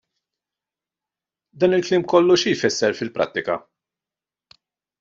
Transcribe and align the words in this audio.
Dan 1.59 1.75
il-kliem 1.77 2.07
kollu 2.13 2.35
xi 2.41 2.55
jfisser 2.57 2.99
fil-prattika? 3.01 3.61